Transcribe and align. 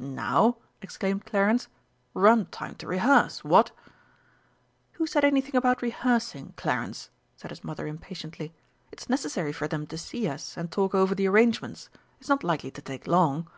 "Now?" 0.00 0.56
exclaimed 0.82 1.24
Clarence; 1.24 1.68
"rum 2.12 2.46
time 2.46 2.74
to 2.78 2.86
rehearse 2.88 3.44
what?" 3.44 3.70
"Who 4.94 5.06
said 5.06 5.24
anything 5.24 5.54
about 5.54 5.82
rehearsing, 5.82 6.52
Clarence?" 6.56 7.10
said 7.36 7.52
his 7.52 7.62
mother 7.62 7.86
impatiently. 7.86 8.52
"It's 8.90 9.08
necessary 9.08 9.52
for 9.52 9.68
them 9.68 9.86
to 9.86 9.96
see 9.96 10.26
us 10.26 10.56
and 10.56 10.72
talk 10.72 10.96
over 10.96 11.14
the 11.14 11.28
arrangements. 11.28 11.90
It's 12.18 12.28
not 12.28 12.42
likely 12.42 12.72
to 12.72 12.82
take 12.82 13.06
long." 13.06 13.48